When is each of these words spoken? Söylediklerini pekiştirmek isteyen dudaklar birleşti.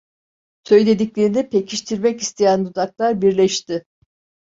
Söylediklerini 0.63 1.49
pekiştirmek 1.49 2.21
isteyen 2.21 2.65
dudaklar 2.65 3.21
birleşti. 3.21 3.85